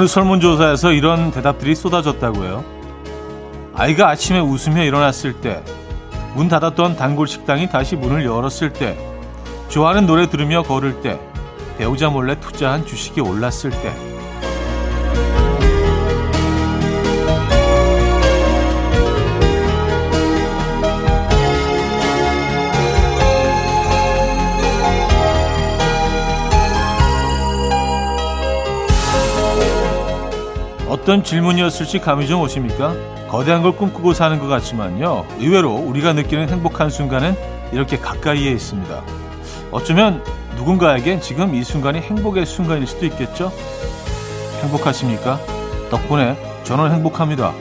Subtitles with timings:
[0.00, 2.64] 어느 설문조사에서 이런 대답들이 쏟아졌다고 해요.
[3.74, 5.62] 아이가 아침에 웃으며 일어났을 때,
[6.34, 8.96] 문 닫았던 단골 식당이 다시 문을 열었을 때,
[9.68, 11.20] 좋아하는 노래 들으며 걸을 때,
[11.76, 13.94] 배우자 몰래 투자한 주식이 올랐을 때,
[30.90, 32.92] 어떤 질문이었을지 감이 좀 오십니까?
[33.28, 35.24] 거대한 걸 꿈꾸고 사는 것 같지만요.
[35.38, 37.36] 의외로 우리가 느끼는 행복한 순간은
[37.72, 39.00] 이렇게 가까이에 있습니다.
[39.70, 40.20] 어쩌면
[40.56, 43.52] 누군가에겐 지금 이 순간이 행복의 순간일 수도 있겠죠?
[44.64, 45.38] 행복하십니까?
[45.90, 47.54] 덕분에 저는 행복합니다.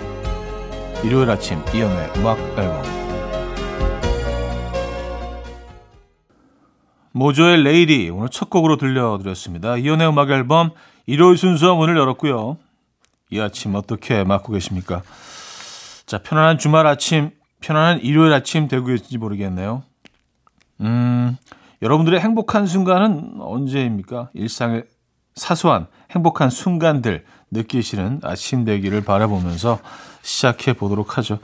[1.04, 2.82] 일요일 아침 이연의 음악 앨범
[7.12, 9.78] 모조의 레이디 오늘 첫 곡으로 들려드렸습니다.
[9.78, 10.72] 이연의 음악 앨범
[11.06, 12.58] 일요일 순서 문을 열었고요.
[13.32, 15.02] 이 아침 어떻게 맞고 계십니까?
[16.06, 19.84] 자, 편안한 주말 아침, 편안한 일요일 아침 되고 계신지 모르겠네요.
[20.82, 21.38] 음,
[21.82, 24.30] 여러분들의 행복한 순간은 언제입니까?
[24.34, 24.84] 일상의
[25.36, 29.80] 사소한 행복한 순간들 느끼시는 아침 되기를 바라보면서
[30.22, 31.40] 시작해 보도록 하죠.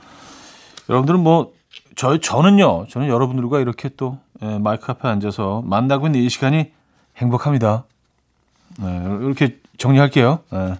[0.89, 1.53] 여러분들은 뭐,
[1.95, 6.71] 저, 저는요, 저는 여러분들과 이렇게 또 예, 마이크 앞에 앉아서 만나고 있는 이 시간이
[7.17, 7.85] 행복합니다.
[8.79, 10.39] 네, 이렇게 정리할게요.
[10.51, 10.75] 네.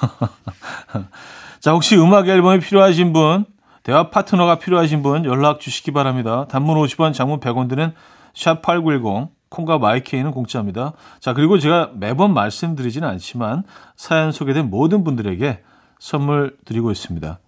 [1.60, 3.44] 자, 혹시 음악 앨범이 필요하신 분,
[3.82, 6.46] 대화 파트너가 필요하신 분 연락 주시기 바랍니다.
[6.48, 7.92] 단문 50원, 장문 100원 드는
[8.34, 10.92] 샵8910, 콩과 마이케이는 공짜입니다.
[11.18, 13.64] 자, 그리고 제가 매번 말씀드리지는 않지만
[13.96, 15.62] 사연 소개된 모든 분들에게
[15.98, 17.38] 선물 드리고 있습니다.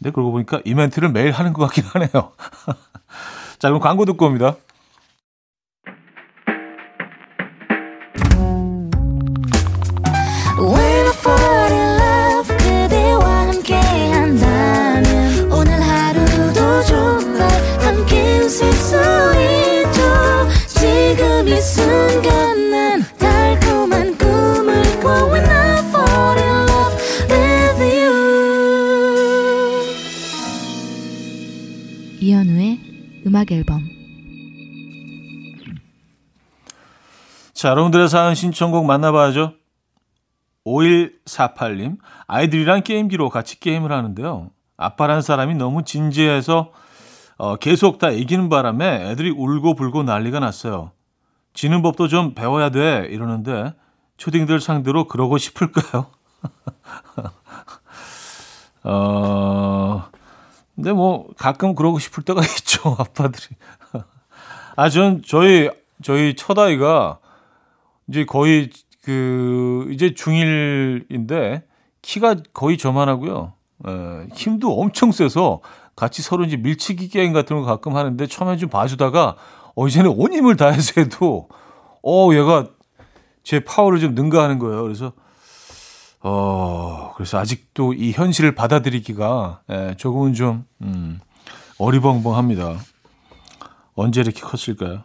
[0.00, 2.32] 네, 그러고 보니까 이벤트를 매일 하는 것 같긴 하네요.
[3.58, 4.56] 자, 그럼 광고 듣고 옵니다.
[33.44, 33.88] 음악 앨범
[37.52, 39.54] 자, 여러분들의 사연 신청곡 만나봐야죠.
[40.66, 44.50] 5148님, 아이들이랑 게임기로 같이 게임을 하는데요.
[44.76, 46.72] 아빠란 사람이 너무 진지해서
[47.36, 50.90] 어, 계속 다 이기는 바람에 애들이 울고 불고 난리가 났어요.
[51.52, 53.74] 지는 법도 좀 배워야 돼 이러는데
[54.16, 56.06] 초딩들 상대로 그러고 싶을까요?
[58.84, 60.04] 어,
[60.74, 63.56] 근데 뭐 가끔 그러고 싶을 때가 있죠 아빠들이.
[64.76, 65.70] 아 전 저희
[66.02, 67.18] 저희 첫 아이가
[68.08, 68.70] 이제 거의
[69.02, 71.62] 그 이제 중1인데
[72.02, 73.52] 키가 거의 저만하고요.
[73.86, 73.90] 에,
[74.34, 75.60] 힘도 엄청 세서
[75.96, 79.36] 같이 서로 이제 밀치기 게임 같은 거 가끔 하는데 처음에 좀 봐주다가
[79.76, 81.48] 어 이제는 온 힘을 다해서 해도
[82.02, 82.66] 어 얘가
[83.44, 84.82] 제 파워를 좀 능가하는 거예요.
[84.82, 85.12] 그래서
[86.26, 91.20] 어, 그래서 아직도 이 현실을 받아들이기가 예, 조금은 좀 음,
[91.78, 92.78] 어리벙벙합니다.
[93.94, 95.04] 언제 이렇게 컸을까요?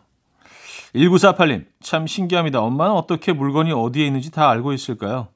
[0.96, 2.62] 1948님, 참 신기합니다.
[2.62, 5.28] 엄마는 어떻게 물건이 어디에 있는지 다 알고 있을까요?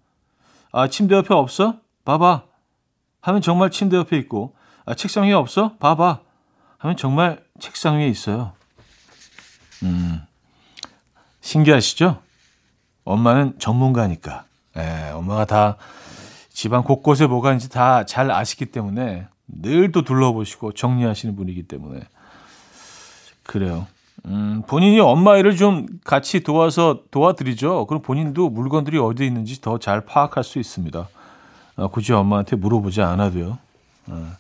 [0.72, 1.76] 아, 침대 옆에 없어?
[2.06, 2.44] 봐봐.
[3.22, 4.56] 하면 정말 침대 옆에 있고,
[4.86, 5.76] 아, 책상 위에 없어?
[5.78, 6.22] 봐봐.
[6.78, 8.54] 하면 정말 책상 위에 있어요.
[9.84, 10.22] 음,
[11.42, 12.22] 신기하시죠?
[13.04, 14.46] 엄마는 전문가니까.
[14.78, 15.78] 예, 엄마가 다
[16.52, 22.02] 집안 곳곳에 뭐가 있는지 다 잘 아시기 때문에 늘 또 둘러보시고 정리하시는 분이기 때문에
[23.44, 23.88] 그래요.
[24.26, 27.88] 음, 본인이 엄마 일을 좀 같이 도와서 도와드리죠.
[27.88, 31.10] 그럼 본인도 물건들이 어디에 있는지 더 잘 파악할 수 있습니다.
[31.76, 33.58] 어, 굳이 엄마한테 물어보지 않아도요.
[34.08, 34.32] 어.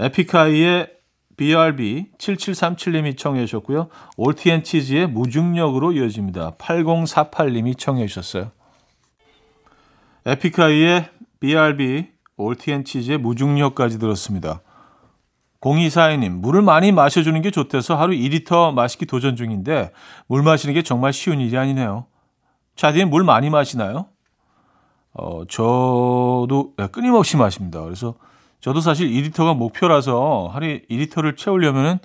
[0.00, 0.92] 에픽하이의
[1.36, 3.88] BRB 7737님이 청해 주셨고요.
[4.16, 6.52] 올티앤치즈의 무중력으로 이어집니다.
[6.52, 8.50] 8048님이 청해 주셨어요.
[10.26, 11.08] 에픽하이의
[11.38, 14.60] BRB, 올티앤치즈의 무중력까지 들었습니다.
[15.60, 19.92] 0242님, 물을 많이 마셔주는 게 좋대서 하루 2리터 마시기 도전 중인데
[20.26, 22.06] 물 마시는 게 정말 쉬운 일이 아니네요.
[22.74, 24.06] 차디는 물 많이 마시나요?
[25.14, 27.82] 어, 저도 끊임없이 마십니다.
[27.82, 28.16] 그래서
[28.60, 31.98] 저도 사실 2리터가 목표라서 하루에 2리터를 채우려면은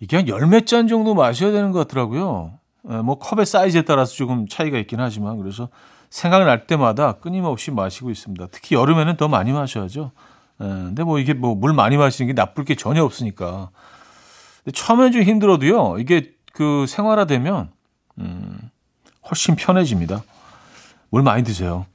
[0.00, 2.58] 이게 한 열몇 잔 정도 마셔야 되는 것 같더라고요.
[3.04, 5.68] 뭐 컵의 사이즈에 따라서 조금 차이가 있긴 하지만 그래서
[6.12, 8.48] 생각날 때마다 끊임없이 마시고 있습니다.
[8.52, 10.12] 특히 여름에는 더 많이 마셔야죠.
[10.60, 13.70] 에, 예, 근데 뭐 이게 뭐 물 많이 마시는 게 나쁠 게 전혀 없으니까.
[14.62, 15.98] 근데 처음엔 좀 힘들어도요.
[16.00, 17.70] 이게 그 생활화되면
[18.18, 18.58] 음,
[19.30, 20.22] 훨씬 편해집니다.
[21.08, 21.86] 물 많이 드세요.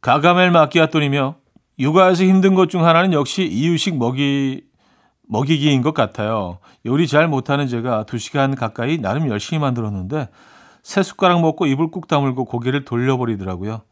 [0.00, 1.36] 가가멜 마키아토니며
[1.78, 4.64] 육아에서 힘든 것 중 하나는 역시 이유식 먹이
[5.28, 6.58] 먹이기인 것 같아요.
[6.84, 10.28] 요리 잘 못하는 제가 2시간 가까이 나름 열심히 만들었는데
[10.82, 13.82] 세 숟가락 먹고 입을 꾹 다물고 고개를 돌려버리더라고요.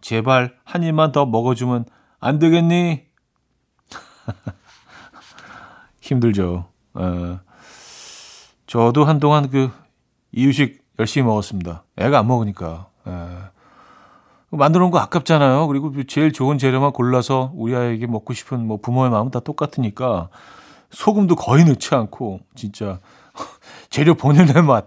[0.00, 1.84] 제발 한 입만 더 먹어주면
[2.18, 3.04] 안 되겠니?
[6.00, 6.66] 힘들죠.
[6.94, 7.40] 어,
[8.66, 9.70] 저도 한동안 그
[10.32, 11.84] 이유식 열심히 먹었습니다.
[11.96, 12.88] 애가 안 먹으니까.
[13.06, 13.10] 에.
[14.50, 15.68] 만들어 놓은 거 아깝잖아요.
[15.68, 20.28] 그리고 제일 좋은 재료만 골라서 우리 아이에게 먹고 싶은 뭐 부모의 마음은 다 똑같으니까
[20.90, 22.98] 소금도 거의 넣지 않고 진짜
[23.90, 24.86] 재료 본연의 맛.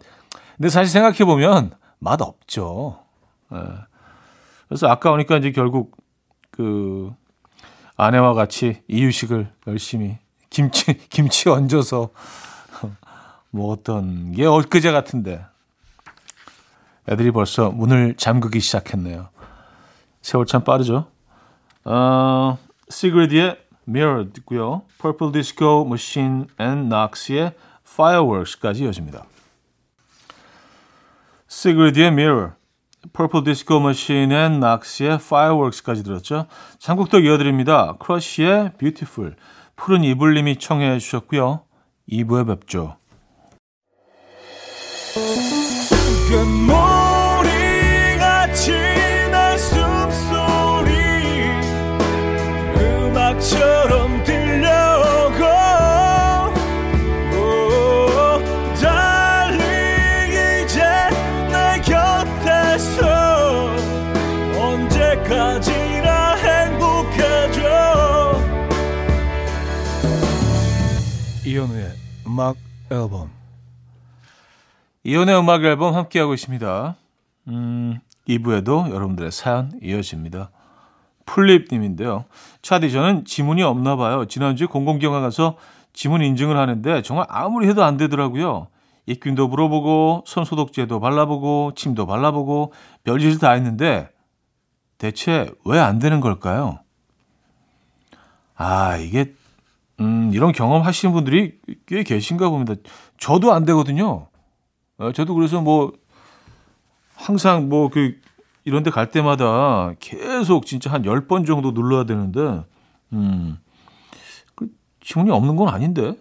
[0.63, 3.03] 근데 사실 생각해 보면 맛 없죠.
[3.51, 3.57] 에.
[4.69, 5.97] 그래서 아까우니까 이제 결국
[6.51, 7.13] 그
[7.97, 10.19] 아내와 같이 이유식을 열심히
[10.49, 12.11] 김치 김치 얹어서
[13.51, 15.45] 먹었던 게 엊그제 같은데
[17.09, 19.27] 애들이 벌써 문을 잠그기 시작했네요.
[20.21, 21.07] 세월 참 빠르죠.
[21.83, 22.57] 어,
[22.87, 24.83] 시그레디의 Mirror 듣고요.
[25.01, 27.51] Purple Disco Machine and Knox의
[27.85, 29.25] Fireworks까지 이어집니다.
[31.53, 32.53] 시그레디의 Mirror,
[33.13, 36.47] Purple Disco Machine and Knox의 Fireworks까지 들었죠.
[36.79, 37.95] 장국도 이어드립니다.
[37.99, 39.35] 크러쉬의 Beautiful,
[39.75, 41.61] 푸른 이불님이 청해 주셨고요.
[42.09, 42.97] 2부에 뵙죠.
[72.93, 73.29] 앨범
[75.03, 76.95] 이혼의 음악 앨범 함께하고 있습니다.
[77.49, 80.49] 음, 2부에도 여러분들의 사연 이어집니다.
[81.25, 82.25] 풀립님인데요.
[82.61, 84.25] 차디 저는 지문이 없나 봐요.
[84.25, 85.57] 지난주에 공공기관 가서
[85.93, 88.67] 지문 인증을 하는데 정말 아무리 해도 안 되더라고요.
[89.05, 92.71] 입균도 물어보고 손소독제도 발라보고 침도 발라보고
[93.03, 94.09] 별짓을 다 했는데
[94.97, 96.79] 대체 왜 안 되는 걸까요?
[98.55, 99.33] 아 이게
[99.99, 102.73] 음, 이런 경험 하시는 분들이 꽤 계신가 봅니다.
[103.17, 104.27] 저도 안 되거든요.
[104.97, 105.93] 어, 저도 그래서 뭐
[107.15, 108.15] 항상 뭐 그
[108.65, 112.63] 이런 데 갈 때마다 계속 진짜 한 10번 정도 눌러야 되는데
[113.11, 113.57] 음.
[114.55, 114.67] 그
[115.01, 116.13] 지문이 없는 건 아닌데.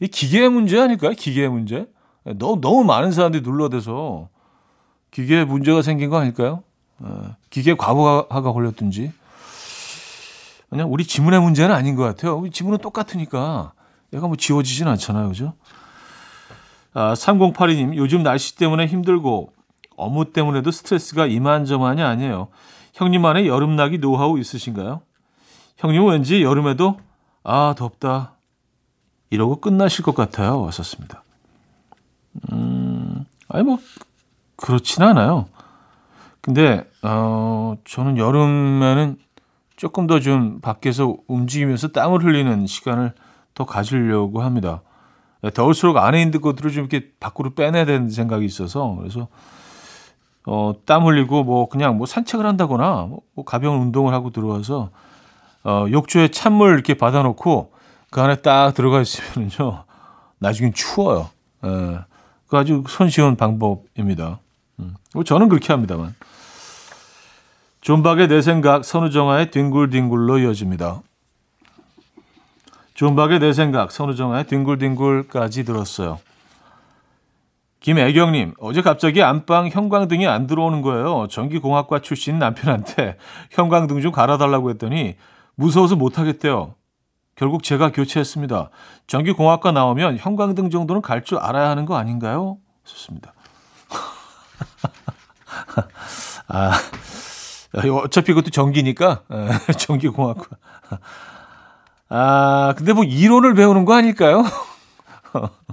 [0.00, 1.12] 이 기계의 문제 아닐까요?
[1.12, 1.86] 기계의 문제?
[2.24, 4.28] 너무 너무 많은 사람들이 눌러대서
[5.10, 6.62] 기계에 문제가 생긴 거 아닐까요?
[7.00, 9.12] 어, 기계 과부하가 걸렸든지.
[10.74, 12.34] 그냥 우리 지문의 문제는 아닌 것 같아요.
[12.34, 13.74] 우리 지문은 똑같으니까
[14.12, 15.52] 얘가 뭐 지워지진 않잖아요, 그죠?
[16.92, 19.52] 아, 3082님, 요즘 날씨 때문에 힘들고
[19.96, 22.48] 업무 때문에도 스트레스가 이만저만이 아니에요.
[22.94, 25.02] 형님만의 여름나기 노하우 있으신가요?
[25.76, 26.98] 형님은 왠지 여름에도
[27.44, 28.32] 아 덥다
[29.30, 30.60] 이러고 끝나실 것 같아요.
[30.60, 31.22] 왔었습니다.
[32.50, 33.78] 음, 아니 뭐
[34.56, 35.46] 그렇진 않아요.
[36.40, 39.23] 근데 어 저는 여름에는
[39.84, 43.12] 조금 더 좀 밖에서 움직이면서 땀을 흘리는 시간을
[43.52, 44.80] 더 가지려고 합니다.
[45.52, 49.28] 더울수록 안에 있는 것들을 좀 이렇게 밖으로 빼내야 되는 생각이 있어서 그래서
[50.46, 54.88] 어, 땀 흘리고 뭐 그냥 뭐 산책을 한다거나 뭐 가벼운 운동을 하고 들어와서
[55.64, 57.72] 어, 욕조에 찬물 이렇게 받아놓고
[58.08, 59.84] 그 안에 딱 들어가 있으면요
[60.38, 61.28] 나중엔 추워요.
[61.66, 61.98] 예.
[62.46, 64.38] 그 아주 손쉬운 방법입니다.
[64.80, 64.94] 음.
[65.12, 66.14] 뭐 저는 그렇게 합니다만.
[67.84, 71.02] 존박의 내 생각, 선우정아의 뒹굴뒹굴로 이어집니다.
[72.94, 76.18] 존박의 내 생각, 선우정아의 뒹굴뒹굴까지 들었어요.
[77.80, 81.26] 김애경님, 어제 갑자기 안방 형광등이 안 들어오는 거예요.
[81.28, 83.18] 전기공학과 출신 남편한테
[83.52, 85.16] 형광등 좀 갈아달라고 했더니
[85.54, 86.76] 무서워서 못하겠대요.
[87.36, 88.70] 결국 제가 교체했습니다.
[89.06, 92.56] 전기공학과 나오면 형광등 정도는 갈 줄 알아야 하는 거 아닌가요?
[92.84, 93.34] 좋습니다.
[96.48, 96.72] 아,
[98.02, 99.22] 어차피 그것도 전기니까,
[99.78, 100.44] 전기공학과.
[102.08, 104.44] 아, 근데 뭐 이론을 배우는 거 아닐까요?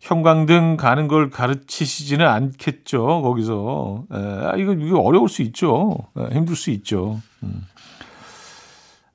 [0.00, 4.04] 형광등 가는 걸 가르치시지는 않겠죠, 거기서.
[4.12, 5.96] 에, 아, 이거, 이거 어려울 수 있죠.
[6.18, 7.20] 에, 힘들 수 있죠.
[7.42, 7.66] 음.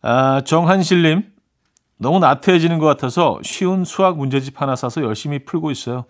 [0.02, 1.24] 아, 정한실님.
[1.98, 6.06] 너무 나태해지는 것 같아서 쉬운 수학 문제집 하나 사서 열심히 풀고 있어요.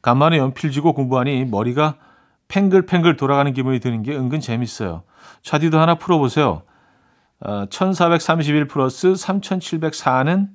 [0.00, 1.96] 간만에 연필 쥐고 공부하니 머리가
[2.48, 5.02] 팽글팽글 돌아가는 기분이 드는 게 은근 재밌어요.
[5.42, 6.62] 차디도 하나 풀어보세요.
[7.40, 10.48] 어, 1431 플러스 3704는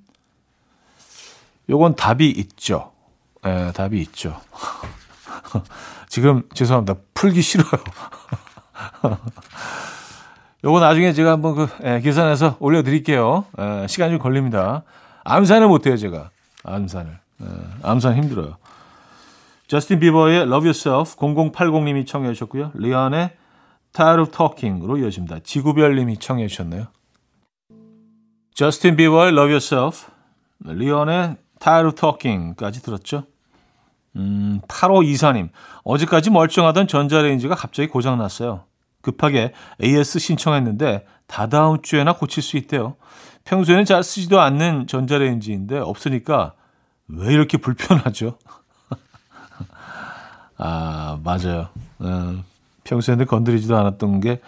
[1.70, 2.92] 요건 답이 있죠.
[3.46, 4.40] 예, 답이 있죠.
[6.10, 6.96] 지금 죄송합니다.
[7.14, 7.70] 풀기 싫어요.
[10.64, 13.46] 요거 나중에 제가 한번 그 예, 계산해서 올려드릴게요.
[13.60, 14.84] 예, 시간이 좀 걸립니다.
[15.24, 16.32] 암산을 못해요 제가
[16.64, 17.20] 암산을.
[17.42, 17.46] 예,
[17.84, 18.58] 암산 힘들어요.
[19.70, 22.72] 저스틴 비버의 Love Yourself 0080님이 청해 주셨고요.
[22.74, 23.38] 리안의
[23.94, 25.42] Tired of Talking으로 이어집니다.
[25.44, 26.88] 지구별님이 청해 주셨네요.
[28.56, 30.08] 저스틴 비버의 Love Yourself,
[30.66, 33.26] 리언의 Tired of Talking까지 들었죠.
[34.16, 35.50] 음, 8호 이사님.
[35.84, 38.64] 어제까지 멀쩡하던 전자레인지가 갑자기 고장났어요.
[39.02, 42.96] 급하게 AS 신청했는데 다다음 주에나 고칠 수 있대요.
[43.44, 46.56] 평소에는 잘 쓰지도 않는 전자레인지인데 없으니까
[47.08, 48.40] 왜 이렇게 불편하죠?
[50.60, 51.70] 아, 맞아요.
[52.02, 52.44] 음,
[52.84, 54.40] 평소에는 건드리지도 않았던 게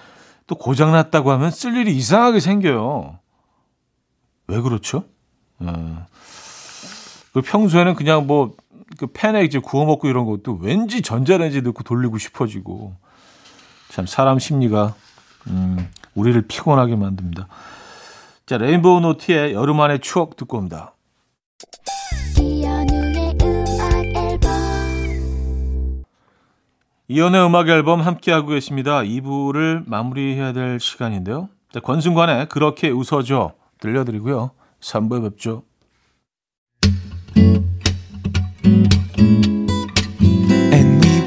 [0.52, 3.18] 또 고장났다고 하면 쓸 일이 이상하게 생겨요.
[4.48, 5.06] 왜 그렇죠?
[5.62, 6.04] 음.
[7.32, 8.52] 그 평소에는 그냥 뭐
[8.98, 12.98] 그 팬에 이제 구워 먹고 이런 것도 왠지 전자레인지 넣고 돌리고 싶어지고
[13.90, 14.94] 참 사람 심리가
[15.48, 17.48] 음, 우리를 피곤하게 만듭니다.
[18.46, 20.94] 자 레인보우 노트의 여름 안의 추억 듣고 옵니다.
[27.12, 29.02] 이연의 음악 앨범 함께하고 계십니다.
[29.02, 31.50] 2부를 마무리해야 될 시간인데요.
[31.74, 33.52] 자, 권순관의 그렇게 웃어줘
[33.82, 34.52] 들려드리고요.
[34.80, 35.64] 3부에 뵙죠.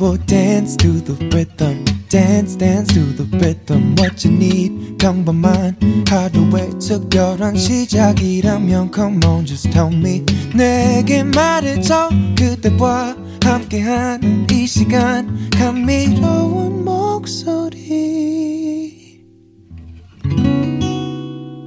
[0.00, 1.93] Will dance to the rhythm.
[2.14, 4.96] Dance dance to the rhythm what you need.
[4.98, 5.76] 평범한
[6.08, 10.24] 하루의 특별한 시작이라면 come on just tell me.
[10.54, 15.50] 내게 말해줘 그대와 함께한 이 시간.
[15.50, 17.82] 감미로운 목소리.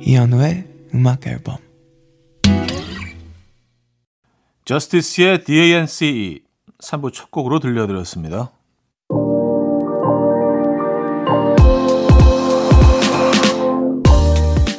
[0.02, 1.58] 이현우의 음악 앨범.
[4.64, 6.40] 저스티스의 DANCE
[6.80, 8.57] 3부 첫 곡으로 들려드렸습니다.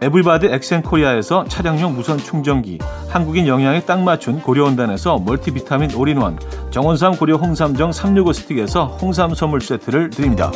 [0.00, 6.38] 에블바드 엑센코리아에서 차량용 무선 충전기, 한국인 영양에 딱 맞춘 고려원단에서 멀티비타민 올인원,
[6.70, 10.50] 정원삼 고려 홍삼정 365 스틱에서 홍삼 선물 세트를 드립니다.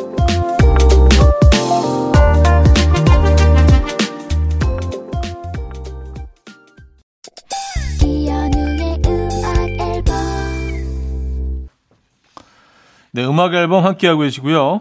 [13.19, 14.81] 네, 음악 앨범 함께하고 계시고요.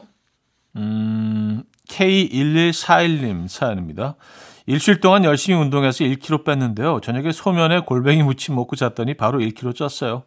[0.76, 1.07] 음,
[1.98, 4.16] K1141님 사연입니다.
[4.68, 7.00] 일주일 동안 열심히 운동해서 1kg 뺐는데요.
[7.02, 10.24] 저녁에 소면에 골뱅이 무침 먹고 잤더니 바로 1kg 쪘어요.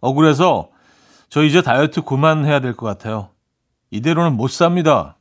[0.00, 0.68] 억울해서
[1.28, 3.30] 저 이제 다이어트 그만해야 될 것 같아요.
[3.90, 5.16] 이대로는 못 삽니다.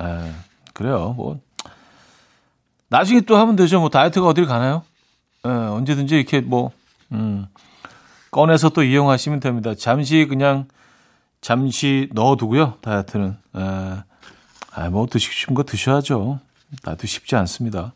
[0.00, 0.32] 에,
[0.72, 1.14] 그래요.
[1.16, 1.38] 뭐
[2.88, 3.78] 나중에 또 하면 되죠.
[3.80, 4.82] 뭐 다이어트가 어딜 가나요?
[5.44, 6.72] 에, 언제든지 이렇게 뭐
[7.12, 7.46] 음,
[8.30, 9.74] 꺼내서 또 이용하시면 됩니다.
[9.74, 10.66] 잠시 그냥
[11.42, 12.78] 잠시 넣어두고요.
[12.80, 14.02] 다이어트는 에,
[14.74, 16.40] 아, 뭐 드시고 싶은 거 드셔야죠.
[16.84, 17.92] 나도 쉽지 않습니다.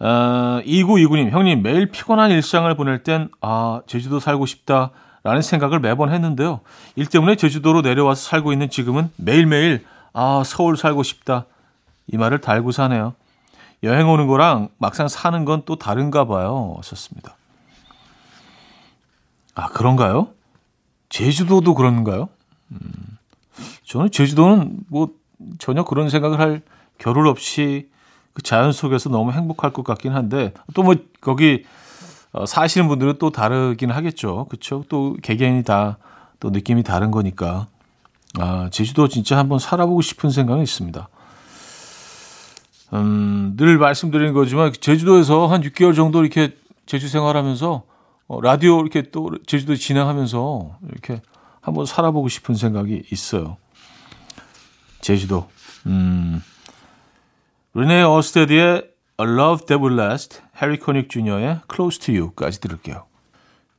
[0.00, 4.90] 어, 2929님, 형님, 매일 피곤한 일상을 보낼 땐, 아, 제주도 살고 싶다.
[5.24, 6.60] 라는 생각을 매번 했는데요.
[6.94, 11.46] 일 때문에 제주도로 내려와서 살고 있는 지금은 매일매일, 아, 서울 살고 싶다.
[12.06, 13.14] 이 말을 달고 사네요.
[13.82, 16.76] 여행 오는 거랑 막상 사는 건 또 다른가 봐요.
[16.82, 17.36] 썼습니다.
[19.54, 20.28] 아, 그런가요?
[21.10, 22.28] 제주도도 그런가요?
[22.70, 22.78] 음,
[23.88, 25.10] 저는 제주도는 뭐
[25.58, 26.62] 전혀 그런 생각을 할
[26.98, 27.88] 겨를 없이
[28.32, 31.64] 그 자연 속에서 너무 행복할 것 같긴 한데 또 뭐 거기
[32.32, 34.46] 어, 사시는 분들은 또 다르긴 하겠죠.
[34.48, 34.84] 그렇죠?
[34.88, 35.96] 또 개개인이 다
[36.40, 37.66] 또 느낌이 다른 거니까.
[38.38, 41.08] 아, 제주도 진짜 한번 살아보고 싶은 생각은 있습니다.
[42.94, 47.82] 음, 늘 말씀드리는 거지만 제주도에서 한 6개월 정도 이렇게 제주 생활하면서
[48.28, 51.20] 어, 라디오 이렇게 또 제주도 진행하면서 이렇게
[51.60, 53.56] 한번 살아보고 싶은 생각이 있어요.
[55.08, 55.48] 제주도.
[55.86, 56.42] 음.
[57.72, 58.74] 르네 어스테드의
[59.20, 63.06] A Love That Will Last, 해리 코닉 주니어의 Close to You까지 들을게요.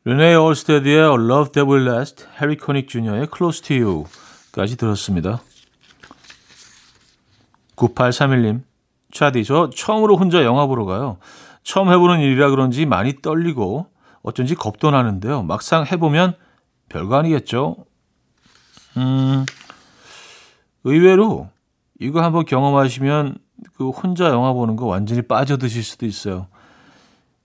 [0.06, 5.42] 르네 올스테드의 A Love That Will Last, 해리 코닉 주니어의 Close to You까지 들었습니다.
[7.76, 8.64] 9831님,
[9.12, 11.20] 차디, 저 처음으로 혼자 영화 보러 가요.
[11.62, 13.86] 처음 해보는 일이라 그런지 많이 떨리고
[14.24, 15.44] 어쩐지 겁도 나는데요.
[15.44, 16.34] 막상 해보면
[16.90, 17.76] 별거 아니겠죠?
[18.98, 19.46] 음,
[20.84, 21.50] 의외로
[22.00, 23.38] 이거 한번 경험하시면
[23.76, 26.48] 그 혼자 영화 보는 거 완전히 빠져드실 수도 있어요.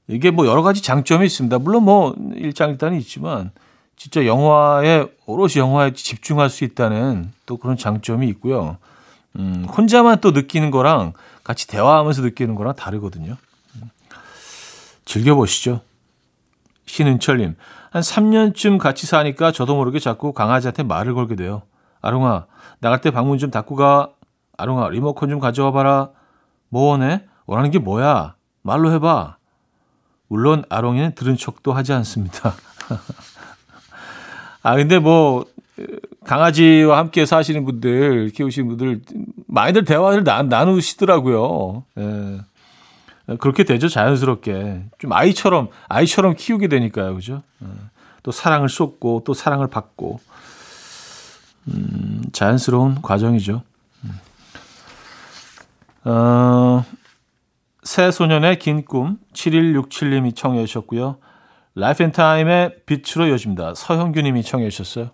[0.06, 1.58] 이게 뭐 여러 가지 장점이 있습니다.
[1.58, 3.50] 물론 뭐 일장일단이 있지만
[3.96, 8.78] 진짜 영화에 오롯이 영화에 집중할 수 있다는 또 그런 장점이 있고요.
[9.36, 11.12] 음, 혼자만 또 느끼는 거랑
[11.42, 13.36] 같이 대화하면서 느끼는 거랑 다르거든요.
[13.76, 13.90] 음,
[15.04, 15.80] 즐겨보시죠.
[16.86, 17.56] 신은철님,
[17.90, 21.62] 한 3년쯤 같이 사니까 저도 모르게 자꾸 강아지한테 말을 걸게 돼요.
[22.02, 22.46] 아롱아,
[22.84, 24.10] 나갈 때 방문 좀 닫고 가.
[24.58, 26.10] 아롱아, 리모컨 좀 가져와 봐라.
[26.68, 27.24] 뭐 원해?
[27.46, 28.34] 원하는 게 뭐야?
[28.60, 29.38] 말로 해봐.
[30.28, 32.54] 물론 아롱이는 들은 척도 하지 않습니다.
[34.62, 35.46] 아, 근데 뭐,
[36.26, 39.00] 강아지와 함께 사시는 분들, 키우시는 분들,
[39.46, 41.84] 많이들 대화를 나, 나누시더라고요.
[41.96, 42.40] 예.
[43.38, 44.84] 그렇게 되죠, 자연스럽게.
[44.98, 47.42] 좀 아이처럼, 아이처럼 키우게 되니까요, 그죠?
[47.62, 47.66] 예.
[48.22, 50.20] 또 사랑을 쏟고, 또 사랑을 받고.
[51.68, 53.62] 음, 자연스러운 과정이죠.
[54.04, 54.20] 음.
[56.10, 56.84] 어,
[57.82, 61.18] 새소년의 긴 꿈, 7167님이 청해 주셨고요.
[61.74, 63.74] 라이프 앤 타임의 빛으로 이어집니다.
[63.74, 65.10] 서형규님이 청해 주셨어요.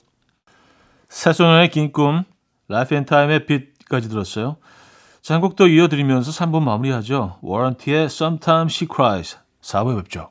[1.09, 2.25] 새소년의 긴 꿈,
[2.69, 4.57] 라이프 앤 타임의 빛까지 들었어요.
[5.23, 7.39] 자, 한 곡 더 이어드리면서 3부 마무리하죠.
[7.43, 9.39] 워런트의 Sometimes She Cries.
[9.63, 10.31] 4부에 뵙죠.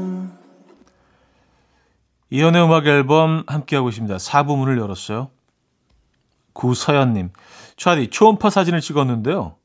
[2.31, 4.17] 이연의 음악 앨범 함께하고 있습니다.
[4.17, 5.29] 4부 문을 열었어요.
[6.53, 7.31] 구서연님,
[7.77, 9.55] 차디 초음파 사진을 찍었는데요.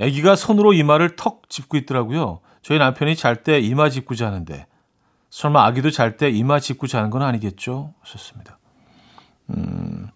[0.00, 2.40] 아기가 손으로 이마를 턱 짚고 있더라고요.
[2.62, 4.66] 저희 남편이 잘 때 이마 짚고 자는데
[5.30, 7.94] 설마 아기도 잘 때 이마 짚고 자는 건 아니겠죠?
[8.00, 8.58] 하셨습니다.
[9.50, 10.08] 음,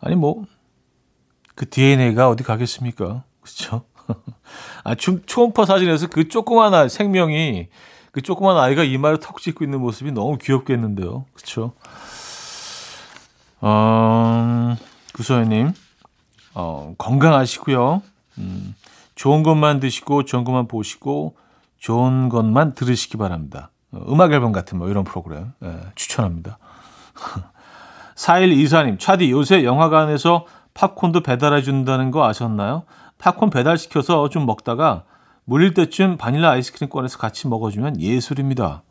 [0.00, 0.44] 아니 뭐
[1.54, 3.24] 그 DNA가 어디 가겠습니까?
[3.40, 3.84] 그렇죠?
[4.84, 7.68] 아, 초음파 사진에서 그 조그마한 아, 생명이
[8.12, 11.24] 그 조그만 아이가 이마를 턱 짚고 있는 모습이 너무 귀엽겠는데요.
[11.32, 11.72] 그렇죠?
[13.62, 14.76] 어,
[15.14, 15.72] 구소연님,
[16.54, 18.02] 어, 건강하시고요.
[18.38, 18.74] 음,
[19.14, 21.36] 좋은 것만 드시고, 좋은 것만 보시고,
[21.78, 23.70] 좋은 것만 들으시기 바랍니다.
[23.92, 26.58] 어, 음악 앨범 같은 뭐 이런 프로그램 예, 추천합니다.
[28.14, 30.44] 4124님, 차디 요새 영화관에서
[30.74, 32.84] 팝콘도 배달해 준다는 거 아셨나요?
[33.18, 35.04] 팝콘 배달시켜서 좀 먹다가
[35.44, 38.82] 물릴 때쯤 바닐라 아이스크림 꺼내서 같이 먹어주면 예술입니다.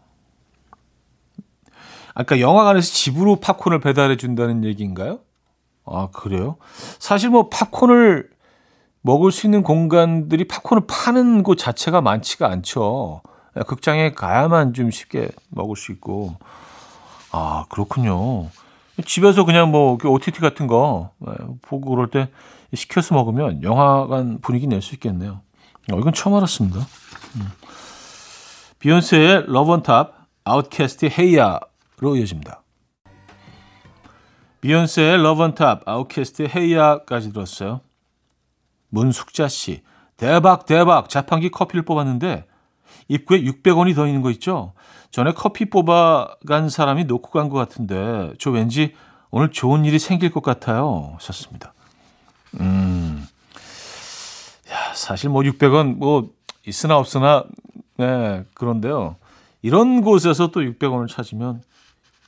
[2.14, 5.20] 아까 영화관에서 집으로 팝콘을 배달해 준다는 얘기인가요?
[5.86, 6.58] 아, 그래요?
[7.00, 8.30] 사실 뭐 팝콘을
[9.02, 13.22] 먹을 수 있는 공간들이 팝콘을 파는 곳 자체가 많지가 않죠.
[13.68, 16.36] 극장에 가야만 좀 쉽게 먹을 수 있고.
[17.32, 18.50] 아, 그렇군요.
[19.06, 22.30] 집에서 그냥 뭐 OTT 같은 거 네, 보고 그럴 때
[22.74, 25.42] 시켜서 먹으면 영화관 분위기 낼 수 있겠네요.
[25.92, 26.80] 어, 이건 처음 알았습니다.
[27.36, 27.50] 음.
[28.80, 32.64] 비욘세의 Love On Top, 아웃캐스트의 Hey Ya로 이어집니다.
[34.62, 37.82] 비욘세의 Love On Top, 아웃캐스트의 Hey Ya까지 들었어요.
[38.90, 39.84] 문숙자 씨,
[40.18, 42.46] 대박 대박 자판기 커피를 뽑았는데
[43.08, 44.74] 입구에 600원이 더 있는 거 있죠?
[45.12, 48.94] 전에 커피 뽑아간 사람이 놓고 간 것 같은데 저 왠지
[49.30, 51.14] 오늘 좋은 일이 생길 것 같아요.
[51.16, 51.74] 하셨습니다.
[52.60, 53.31] 음, 야,
[54.94, 56.32] 사실 뭐 600원 뭐
[56.66, 57.46] 있으나 없으나
[57.98, 59.16] 네, 그런데요.
[59.62, 61.62] 이런 곳에서 또 600원을 찾으면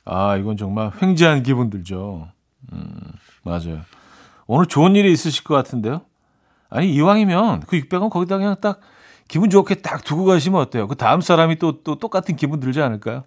[0.04, 2.28] 아, 이건 정말 횡재한 기분 들죠.
[2.72, 2.94] 음,
[3.42, 3.80] 맞아요.
[4.46, 6.02] 오늘 좋은 일이 있으실 것 같은데요.
[6.68, 8.80] 아니, 이왕이면 그 600원 거기다 그냥 딱
[9.28, 10.86] 기분 좋게 딱 두고 가시면 어때요?
[10.86, 13.24] 그 다음 사람이 또, 또 똑같은 기분 들지 않을까요?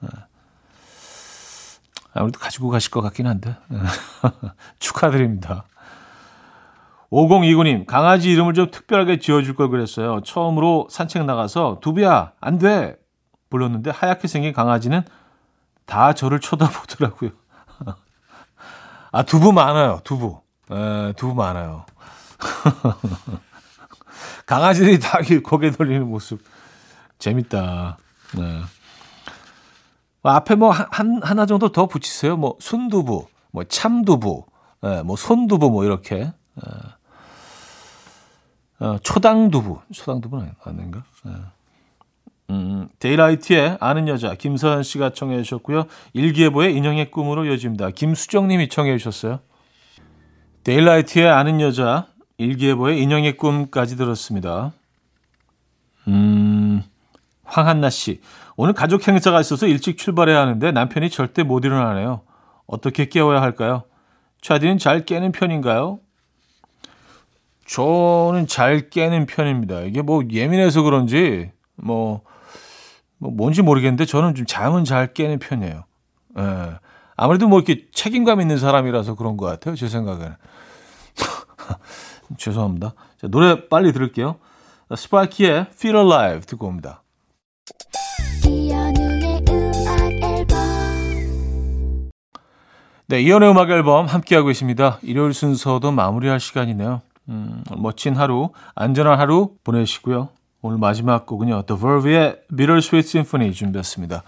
[0.00, 0.08] 네.
[2.12, 3.56] 아무래도 가지고 가실 것 같긴 한데.
[4.80, 5.64] 축하드립니다.
[7.12, 10.20] 5029님, 강아지 이름을 좀 특별하게 지어줄 걸 그랬어요.
[10.22, 12.96] 처음으로 산책 나가서 두비야, 안 돼!
[13.48, 15.02] 불렀는데 하얗게 생긴 강아지는
[15.86, 17.30] 다 저를 쳐다보더라고요.
[19.12, 20.40] 아, 두부 많아요, 두부.
[20.72, 21.86] 에, 두부 많아요.
[24.46, 26.42] 강아지들이 다 고개 돌리는 모습
[27.18, 27.98] 재밌다.
[28.36, 28.60] 네.
[30.22, 32.36] 뭐 앞에 뭐 한, 하나 정도 더 붙이세요.
[32.36, 34.44] 뭐 순두부, 뭐 참두부,
[34.82, 36.32] 네, 뭐 손두부 뭐 이렇게.
[36.56, 36.70] 네.
[38.78, 41.04] 어, 초당두부, 초당두부는 아닌가?
[41.24, 41.32] 네.
[42.50, 45.86] 음, 데이라이트의 아는 여자 김서연 씨가 청해 주셨고요.
[46.12, 47.90] 일기예보의 인형의 꿈으로 이어집니다.
[47.90, 49.40] 김수정 님이 청해 주셨어요.
[50.64, 52.06] 데일라이트의 아는 여자
[52.38, 54.72] 일기예보의 인형의 꿈까지 들었습니다.
[56.08, 56.82] 음,
[57.44, 58.20] 황한나 씨.
[58.56, 62.22] 오늘 가족 행사가 있어서 일찍 출발해야 하는데 남편이 절대 못 일어나네요.
[62.66, 63.84] 어떻게 깨워야 할까요?
[64.40, 65.98] 차디는 잘 깨는 편인가요?
[67.68, 69.80] 저는 잘 깨는 편입니다.
[69.80, 72.22] 이게 뭐 예민해서 그런지 뭐,
[73.18, 75.84] 뭐 뭔지 모르겠는데 저는 좀 잠은 잘 깨는 편이에요.
[76.38, 76.78] 예.
[77.16, 79.74] 아무래도 뭐 이렇게 책임감 있는 사람이라서 그런 것 같아요.
[79.74, 80.36] 제 생각에는.
[82.38, 82.94] 죄송합니다.
[83.20, 84.36] 자, 노래 빨리 들을게요.
[84.94, 87.02] 스파이키의 Feel Alive 듣고 옵니다.
[93.08, 94.98] 네, 이연의 음악 앨범 함께하고 계십니다.
[95.02, 97.02] 일요일 순서도 마무리할 시간이네요.
[97.28, 100.28] 음, 멋진 하루, 안전한 하루 보내시고요.
[100.62, 101.62] 오늘 마지막 곡은요.
[101.66, 104.22] The Verve의 Bittersweet Symphony 준비했습니다.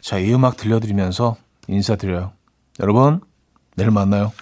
[0.00, 1.36] 자, 이 음악 들려드리면서
[1.68, 2.32] 인사드려요.
[2.80, 3.20] 여러분,
[3.76, 4.32] 내일 만나요.